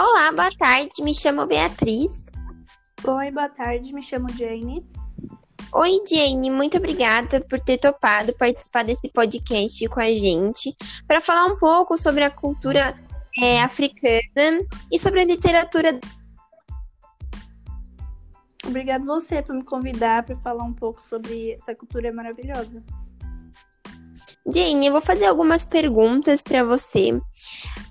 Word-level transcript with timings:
Olá, 0.00 0.30
boa 0.30 0.48
tarde. 0.56 1.02
Me 1.02 1.12
chamo 1.12 1.44
Beatriz. 1.44 2.30
Oi, 3.04 3.32
boa 3.32 3.48
tarde. 3.48 3.92
Me 3.92 4.00
chamo 4.00 4.28
Jane. 4.32 4.88
Oi, 5.74 5.98
Jane. 6.08 6.52
Muito 6.52 6.76
obrigada 6.76 7.40
por 7.40 7.58
ter 7.58 7.78
topado 7.78 8.32
participar 8.36 8.84
desse 8.84 9.10
podcast 9.12 9.88
com 9.88 9.98
a 9.98 10.06
gente 10.12 10.72
para 11.04 11.20
falar 11.20 11.46
um 11.46 11.58
pouco 11.58 11.98
sobre 11.98 12.22
a 12.22 12.30
cultura 12.30 12.96
é, 13.40 13.60
africana 13.60 14.64
e 14.92 15.00
sobre 15.00 15.22
a 15.22 15.24
literatura. 15.24 15.98
Obrigada 18.64 19.04
você 19.04 19.42
por 19.42 19.56
me 19.56 19.64
convidar 19.64 20.22
para 20.22 20.36
falar 20.36 20.62
um 20.62 20.74
pouco 20.74 21.02
sobre 21.02 21.54
essa 21.54 21.74
cultura 21.74 22.12
maravilhosa. 22.12 22.84
Jane, 24.46 24.86
eu 24.86 24.92
vou 24.92 25.02
fazer 25.02 25.26
algumas 25.26 25.64
perguntas 25.64 26.40
para 26.40 26.62
você. 26.62 27.20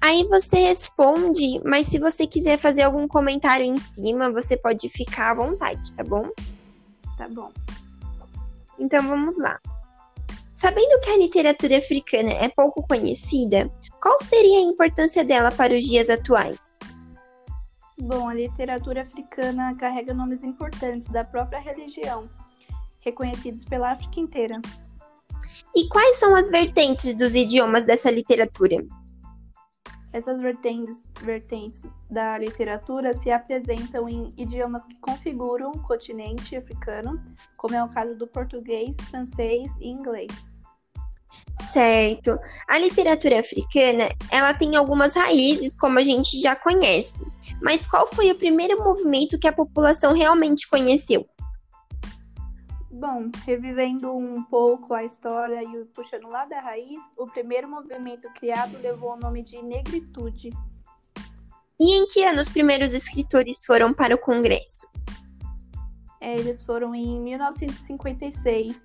Aí 0.01 0.25
você 0.27 0.57
responde, 0.57 1.61
mas 1.65 1.87
se 1.87 1.99
você 1.99 2.27
quiser 2.27 2.57
fazer 2.57 2.83
algum 2.83 3.07
comentário 3.07 3.65
em 3.65 3.77
cima, 3.77 4.31
você 4.31 4.55
pode 4.55 4.88
ficar 4.89 5.31
à 5.31 5.33
vontade, 5.33 5.93
tá 5.93 6.03
bom? 6.03 6.29
Tá 7.17 7.27
bom. 7.27 7.51
Então 8.79 9.07
vamos 9.07 9.38
lá. 9.38 9.59
Sabendo 10.53 10.99
que 11.02 11.09
a 11.09 11.17
literatura 11.17 11.77
africana 11.77 12.31
é 12.31 12.49
pouco 12.49 12.81
conhecida, 12.88 13.71
qual 14.02 14.19
seria 14.19 14.59
a 14.59 14.61
importância 14.61 15.23
dela 15.23 15.52
para 15.52 15.73
os 15.73 15.83
dias 15.83 16.09
atuais? 16.09 16.79
Bom, 17.99 18.29
a 18.29 18.33
literatura 18.33 19.02
africana 19.02 19.75
carrega 19.75 20.13
nomes 20.13 20.43
importantes 20.43 21.07
da 21.07 21.23
própria 21.23 21.59
religião, 21.59 22.29
reconhecidos 22.99 23.66
pela 23.66 23.91
África 23.91 24.19
inteira. 24.19 24.61
E 25.75 25.88
quais 25.89 26.16
são 26.17 26.35
as 26.35 26.47
vertentes 26.47 27.16
dos 27.16 27.33
idiomas 27.33 27.85
dessa 27.85 28.11
literatura? 28.11 28.83
Essas 30.13 30.39
vertentes, 30.41 31.02
vertentes 31.22 31.81
da 32.09 32.38
literatura 32.38 33.13
se 33.13 33.30
apresentam 33.30 34.08
em 34.08 34.33
idiomas 34.38 34.83
que 34.86 34.95
configuram 35.00 35.72
o 35.72 35.80
continente 35.81 36.55
africano, 36.55 37.22
como 37.58 37.75
é 37.75 37.83
o 37.83 37.89
caso 37.89 38.16
do 38.16 38.25
português, 38.25 38.95
francês 39.09 39.72
e 39.80 39.89
inglês. 39.89 40.31
Certo. 41.59 42.39
A 42.67 42.78
literatura 42.78 43.39
africana, 43.39 44.09
ela 44.31 44.53
tem 44.53 44.75
algumas 44.75 45.16
raízes, 45.16 45.78
como 45.78 46.00
a 46.00 46.03
gente 46.03 46.39
já 46.39 46.55
conhece. 46.55 47.25
Mas 47.61 47.88
qual 47.88 48.08
foi 48.08 48.31
o 48.31 48.35
primeiro 48.35 48.81
movimento 48.83 49.39
que 49.39 49.47
a 49.47 49.53
população 49.53 50.13
realmente 50.13 50.67
conheceu? 50.69 51.28
Bom, 52.98 53.30
revivendo 53.45 54.12
um 54.12 54.42
pouco 54.42 54.92
a 54.95 55.03
história 55.03 55.64
e 55.64 55.86
puxando 55.94 56.28
lá 56.30 56.45
da 56.45 56.59
raiz, 56.59 57.00
o 57.16 57.28
primeiro 57.28 57.70
movimento 57.70 58.28
criado 58.34 58.76
levou 58.81 59.14
o 59.14 59.20
nome 59.20 59.44
de 59.44 59.62
negritude. 59.62 60.50
E 61.80 61.95
em 61.95 62.08
que 62.08 62.23
ano 62.23 62.42
os 62.42 62.50
primeiros 62.50 62.95
escritores 62.95 63.64
foram 63.68 63.94
para 63.94 64.16
o 64.16 64.18
Congresso? 64.18 64.92
É, 66.20 66.40
eles 66.40 66.64
foram 66.64 66.95
em 66.95 67.22
1956 67.22 68.84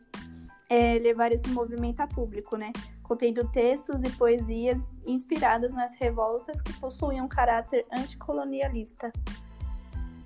é, 0.68 0.98
levar 0.98 1.32
esse 1.32 1.48
movimento 1.48 2.00
a 2.00 2.06
público, 2.06 2.54
né? 2.58 2.70
Contendo 3.02 3.50
textos 3.50 4.02
e 4.02 4.10
poesias 4.10 4.76
inspiradas 5.06 5.72
nas 5.72 5.94
revoltas 5.94 6.60
que 6.60 6.74
possuíam 6.74 7.26
caráter 7.26 7.86
anticolonialista. 7.90 9.10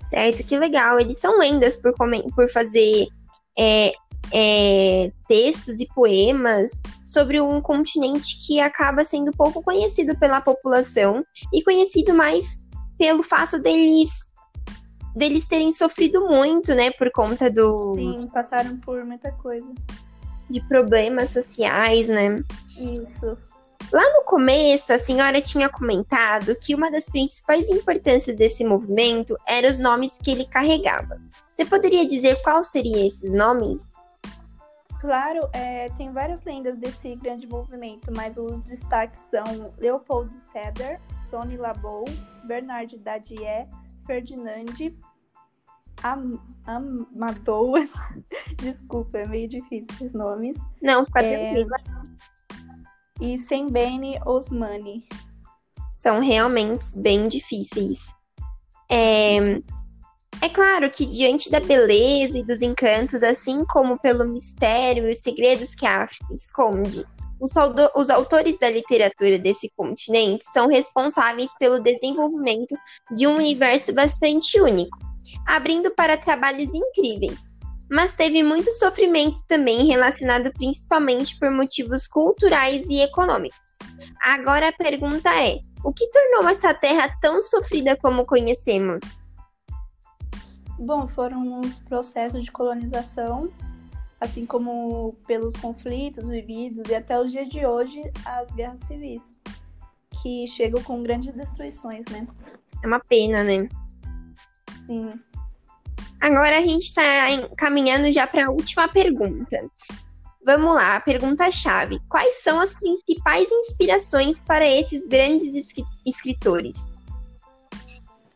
Certo, 0.03 0.43
que 0.43 0.59
legal. 0.59 0.99
Eles 0.99 1.21
são 1.21 1.39
lendas 1.39 1.77
por, 1.77 1.93
por 2.35 2.49
fazer 2.49 3.07
é, 3.57 3.91
é, 4.33 5.11
textos 5.27 5.79
e 5.79 5.87
poemas 5.93 6.81
sobre 7.05 7.39
um 7.41 7.61
continente 7.61 8.45
que 8.45 8.59
acaba 8.59 9.03
sendo 9.05 9.31
pouco 9.31 9.61
conhecido 9.61 10.17
pela 10.17 10.41
população 10.41 11.25
e 11.53 11.63
conhecido 11.63 12.13
mais 12.13 12.67
pelo 12.97 13.23
fato 13.23 13.59
deles 13.61 14.27
deles 15.15 15.47
terem 15.47 15.71
sofrido 15.71 16.27
muito, 16.27 16.75
né, 16.75 16.91
por 16.91 17.11
conta 17.11 17.49
do 17.49 17.95
Sim, 17.95 18.29
passaram 18.31 18.77
por 18.77 19.03
muita 19.03 19.31
coisa 19.31 19.67
de 20.47 20.61
problemas 20.67 21.31
sociais, 21.31 22.07
né? 22.07 22.43
Isso. 22.77 23.35
Lá 23.91 24.03
no 24.13 24.23
começo, 24.25 24.91
a 24.91 24.99
senhora 24.99 25.41
tinha 25.41 25.69
comentado 25.69 26.55
que 26.55 26.75
uma 26.75 26.91
das 26.91 27.09
principais 27.09 27.69
importâncias 27.69 28.35
desse 28.35 28.65
movimento 28.65 29.37
eram 29.47 29.69
os 29.69 29.79
nomes 29.79 30.19
que 30.19 30.31
ele 30.31 30.45
carregava. 30.45 31.21
Você 31.51 31.65
poderia 31.65 32.05
dizer 32.05 32.41
quais 32.41 32.69
seriam 32.69 33.05
esses 33.05 33.33
nomes? 33.33 33.95
Claro, 34.99 35.47
é, 35.53 35.89
tem 35.89 36.11
várias 36.11 36.43
lendas 36.43 36.75
desse 36.75 37.15
grande 37.15 37.47
movimento, 37.47 38.11
mas 38.15 38.37
os 38.37 38.57
destaques 38.63 39.21
são 39.29 39.73
Leopold 39.77 40.33
Seder, 40.51 40.99
Sonny 41.29 41.55
Labou, 41.55 42.03
Bernard 42.45 42.97
Dadier, 42.97 43.67
Ferdinand, 44.05 44.65
Am 46.03 46.39
desculpa, 48.57 49.17
é 49.17 49.27
meio 49.27 49.47
difícil 49.47 49.87
esses 49.91 50.13
nomes. 50.13 50.57
Não, 50.81 51.05
fica 51.05 51.21
é, 51.21 51.53
tranquila 51.53 51.77
e 53.19 53.37
Sembene 53.37 54.19
Osmani. 54.25 55.07
São 55.91 56.19
realmente 56.19 56.99
bem 56.99 57.27
difíceis. 57.27 58.13
É, 58.89 59.37
é 60.41 60.49
claro 60.49 60.89
que 60.91 61.05
diante 61.05 61.49
da 61.49 61.59
beleza 61.59 62.37
e 62.37 62.43
dos 62.43 62.61
encantos, 62.61 63.23
assim 63.23 63.65
como 63.65 63.99
pelo 63.99 64.27
mistério 64.27 65.07
e 65.07 65.11
os 65.11 65.19
segredos 65.19 65.73
que 65.73 65.85
a 65.85 66.03
África 66.03 66.33
esconde, 66.33 67.05
os, 67.39 68.09
autores 68.09 68.57
da 68.57 68.69
literatura 68.69 69.37
desse 69.37 69.71
continente 69.75 70.43
são 70.45 70.67
responsáveis 70.67 71.51
pelo 71.57 71.79
desenvolvimento 71.79 72.75
de 73.11 73.27
um 73.27 73.35
universo 73.35 73.93
bastante 73.93 74.59
único, 74.59 74.97
abrindo 75.45 75.91
para 75.91 76.17
trabalhos 76.17 76.73
incríveis, 76.73 77.53
mas 77.89 78.13
teve 78.13 78.43
muito 78.43 78.71
sofrimento 78.73 79.39
também 79.47 79.85
relacionado 79.85 80.51
principalmente 80.53 81.37
por 81.39 81.49
motivos 81.49 82.07
culturais 82.07 82.85
e 82.89 83.01
econômicos. 83.01 83.77
Agora 84.21 84.69
a 84.69 84.73
pergunta 84.73 85.29
é: 85.29 85.59
o 85.83 85.93
que 85.93 86.09
tornou 86.11 86.49
essa 86.49 86.73
terra 86.73 87.09
tão 87.21 87.41
sofrida 87.41 87.95
como 87.95 88.25
conhecemos? 88.25 89.21
Bom, 90.79 91.07
foram 91.07 91.59
os 91.59 91.79
processos 91.79 92.43
de 92.43 92.51
colonização, 92.51 93.51
assim 94.19 94.45
como 94.45 95.15
pelos 95.25 95.55
conflitos 95.55 96.27
vividos 96.27 96.87
e 96.89 96.95
até 96.95 97.19
os 97.19 97.31
dias 97.31 97.47
de 97.49 97.65
hoje 97.65 98.01
as 98.25 98.51
guerras 98.53 98.79
civis, 98.81 99.23
que 100.21 100.45
chegam 100.47 100.83
com 100.83 101.01
grandes 101.01 101.33
destruições, 101.33 102.05
né? 102.11 102.27
É 102.83 102.87
uma 102.87 102.99
pena, 102.99 103.43
né? 103.43 103.67
Sim. 104.85 105.19
Agora 106.19 106.57
a 106.57 106.61
gente 106.61 106.83
está 106.83 107.01
caminhando 107.55 108.11
já 108.11 108.25
para 108.25 108.47
a 108.47 108.51
última 108.51 108.87
pergunta. 108.87 109.69
Vamos 110.43 110.73
lá, 110.73 110.95
a 110.95 111.01
pergunta-chave. 111.01 111.99
Quais 112.07 112.37
são 112.37 112.59
as 112.59 112.79
principais 112.79 113.51
inspirações 113.51 114.41
para 114.41 114.65
esses 114.65 115.05
grandes 115.05 115.73
escritores? 116.05 117.03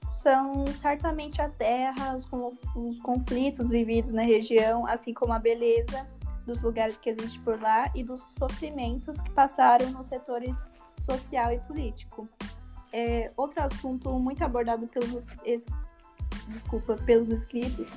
São 0.09 0.67
certamente 0.67 1.41
a 1.41 1.49
terra, 1.49 2.17
os, 2.17 2.27
os 2.75 2.99
conflitos 2.99 3.69
vividos 3.69 4.11
na 4.11 4.23
região, 4.23 4.85
assim 4.85 5.13
como 5.13 5.33
a 5.33 5.39
beleza 5.39 6.05
dos 6.45 6.61
lugares 6.61 6.97
que 6.99 7.09
existem 7.09 7.41
por 7.41 7.59
lá 7.59 7.89
e 7.95 8.03
dos 8.03 8.21
sofrimentos 8.37 9.19
que 9.21 9.31
passaram 9.31 9.89
nos 9.91 10.07
setores 10.07 10.55
social 11.05 11.51
e 11.53 11.59
político. 11.59 12.27
É, 12.93 13.31
outro 13.37 13.63
assunto 13.63 14.11
muito 14.19 14.43
abordado 14.43 14.85
pelos 14.87 15.25
desculpa, 16.51 16.95
pelos 17.05 17.29
escritos 17.29 17.87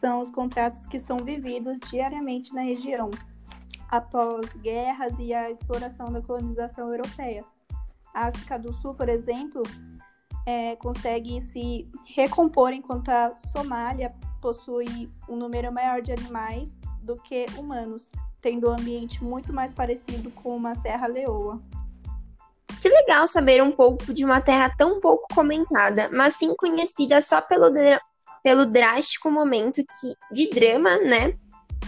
são 0.00 0.18
os 0.20 0.30
contratos 0.30 0.86
que 0.86 0.98
são 0.98 1.18
vividos 1.18 1.78
diariamente 1.90 2.54
na 2.54 2.62
região, 2.62 3.10
após 3.88 4.46
guerras 4.54 5.12
e 5.18 5.34
a 5.34 5.50
exploração 5.50 6.10
da 6.10 6.22
colonização 6.22 6.90
europeia. 6.90 7.44
A 8.14 8.26
África 8.26 8.58
do 8.58 8.72
Sul, 8.74 8.94
por 8.94 9.08
exemplo, 9.08 9.62
é, 10.46 10.74
consegue 10.76 11.40
se 11.40 11.88
recompor 12.04 12.72
enquanto 12.72 13.10
a 13.10 13.36
Somália 13.36 14.14
possui 14.40 15.10
um 15.28 15.36
número 15.36 15.70
maior 15.72 16.00
de 16.00 16.12
animais 16.12 16.74
do 17.02 17.14
que 17.16 17.46
humanos, 17.56 18.10
tendo 18.40 18.68
um 18.68 18.72
ambiente 18.72 19.22
muito 19.22 19.52
mais 19.52 19.72
parecido 19.72 20.30
com 20.30 20.56
uma 20.56 20.74
serra-leoa. 20.74 21.60
Que 22.80 22.88
legal 22.88 23.26
saber 23.26 23.62
um 23.62 23.70
pouco 23.70 24.14
de 24.14 24.24
uma 24.24 24.40
terra 24.40 24.74
tão 24.76 25.00
pouco 25.00 25.26
comentada, 25.34 26.08
mas 26.12 26.36
sim 26.36 26.54
conhecida 26.56 27.20
só 27.20 27.40
pelo, 27.42 27.70
pelo 28.42 28.66
drástico 28.66 29.30
momento 29.30 29.76
que, 29.76 30.34
de 30.34 30.50
drama, 30.50 30.96
né? 30.98 31.34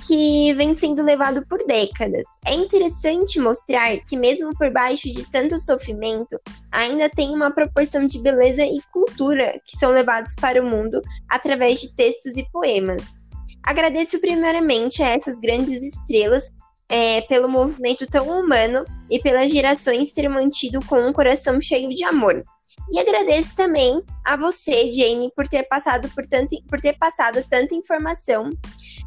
Que 0.06 0.52
vem 0.54 0.74
sendo 0.74 1.02
levado 1.02 1.46
por 1.46 1.64
décadas. 1.66 2.26
É 2.46 2.54
interessante 2.54 3.38
mostrar 3.38 3.98
que, 3.98 4.16
mesmo 4.16 4.56
por 4.56 4.70
baixo 4.70 5.12
de 5.12 5.24
tanto 5.30 5.58
sofrimento, 5.58 6.40
ainda 6.70 7.08
tem 7.08 7.30
uma 7.30 7.50
proporção 7.50 8.06
de 8.06 8.20
beleza 8.20 8.64
e 8.64 8.80
cultura 8.92 9.60
que 9.64 9.76
são 9.76 9.90
levados 9.92 10.34
para 10.34 10.62
o 10.62 10.66
mundo 10.66 11.00
através 11.28 11.80
de 11.80 11.94
textos 11.94 12.36
e 12.36 12.50
poemas. 12.50 13.22
Agradeço 13.62 14.20
primeiramente 14.20 15.02
a 15.02 15.08
essas 15.10 15.38
grandes 15.38 15.82
estrelas 15.82 16.52
é, 16.92 17.22
pelo 17.22 17.48
movimento 17.48 18.06
tão 18.06 18.28
humano 18.28 18.84
e 19.10 19.18
pelas 19.18 19.50
gerações 19.50 20.12
ter 20.12 20.28
mantido 20.28 20.78
com 20.84 21.08
um 21.08 21.10
coração 21.10 21.58
cheio 21.58 21.88
de 21.88 22.04
amor. 22.04 22.44
E 22.90 22.98
agradeço 23.00 23.56
também 23.56 24.02
a 24.22 24.36
você, 24.36 24.92
Jane, 24.92 25.32
por 25.34 25.48
ter 25.48 25.62
passado 25.62 26.10
por, 26.10 26.26
tanto, 26.26 26.54
por 26.68 26.78
ter 26.82 26.92
passado 26.98 27.42
tanta 27.48 27.74
informação 27.74 28.50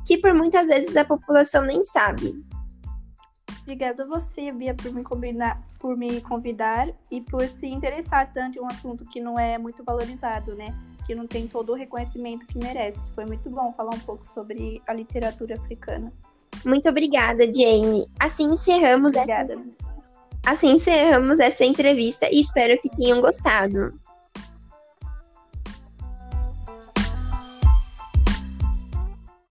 que 0.04 0.18
por 0.18 0.34
muitas 0.34 0.68
vezes 0.68 0.98
a 0.98 1.06
população 1.06 1.64
nem 1.64 1.84
sabe. 1.84 2.34
Obrigada 3.62 4.04
a 4.04 4.08
você, 4.08 4.52
Bia, 4.52 4.74
por 4.74 4.92
me, 4.92 5.04
combinar, 5.04 5.62
por 5.80 5.96
me 5.96 6.22
convidar 6.22 6.90
e 7.12 7.22
por 7.22 7.48
se 7.48 7.68
interessar 7.68 8.34
tanto 8.34 8.58
em 8.58 8.62
um 8.62 8.68
assunto 8.68 9.06
que 9.06 9.22
não 9.22 9.40
é 9.40 9.60
muito 9.60 9.84
valorizado, 9.84 10.56
né? 10.56 10.76
Que 11.06 11.14
não 11.14 11.28
tem 11.28 11.48
todo 11.48 11.72
o 11.72 11.76
reconhecimento 11.76 12.48
que 12.48 12.58
merece. 12.58 13.00
Foi 13.14 13.26
muito 13.26 13.48
bom 13.48 13.72
falar 13.74 13.94
um 13.94 14.00
pouco 14.00 14.28
sobre 14.28 14.82
a 14.88 14.94
literatura 14.94 15.54
africana. 15.54 16.12
Muito 16.65 16.89
obrigada, 16.89 17.45
Jane. 17.45 18.06
Assim 18.19 18.45
encerramos 18.45 19.13
obrigada. 19.13 19.53
essa. 19.53 19.63
Assim 20.45 20.71
encerramos 20.71 21.39
essa 21.39 21.65
entrevista 21.65 22.27
e 22.31 22.41
espero 22.41 22.79
que 22.79 22.89
tenham 22.89 23.21
gostado. 23.21 23.94